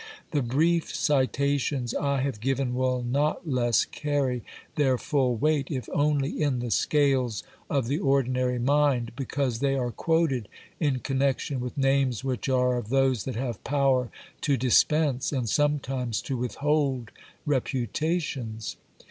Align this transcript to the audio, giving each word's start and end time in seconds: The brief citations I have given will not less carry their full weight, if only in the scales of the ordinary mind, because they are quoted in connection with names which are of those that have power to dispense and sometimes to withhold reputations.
The 0.31 0.41
brief 0.41 0.91
citations 0.95 1.93
I 1.93 2.21
have 2.21 2.39
given 2.39 2.73
will 2.73 3.03
not 3.03 3.47
less 3.47 3.85
carry 3.85 4.41
their 4.73 4.97
full 4.97 5.35
weight, 5.35 5.67
if 5.69 5.87
only 5.93 6.41
in 6.41 6.57
the 6.57 6.71
scales 6.71 7.43
of 7.69 7.87
the 7.87 7.99
ordinary 7.99 8.57
mind, 8.57 9.11
because 9.15 9.59
they 9.59 9.75
are 9.75 9.91
quoted 9.91 10.49
in 10.79 11.01
connection 11.01 11.59
with 11.59 11.77
names 11.77 12.23
which 12.23 12.49
are 12.49 12.77
of 12.77 12.89
those 12.89 13.25
that 13.25 13.35
have 13.35 13.63
power 13.63 14.09
to 14.41 14.57
dispense 14.57 15.31
and 15.31 15.47
sometimes 15.47 16.19
to 16.23 16.35
withhold 16.35 17.11
reputations. 17.45 18.77